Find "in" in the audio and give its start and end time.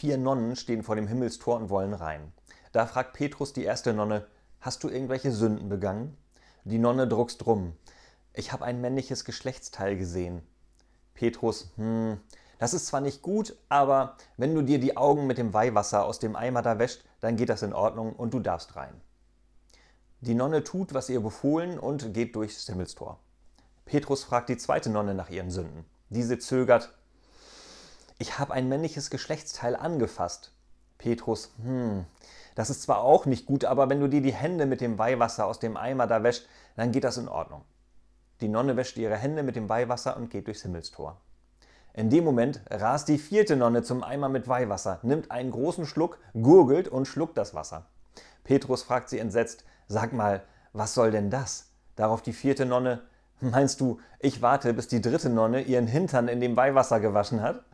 17.60-17.74, 37.16-37.28, 41.94-42.10, 56.28-56.40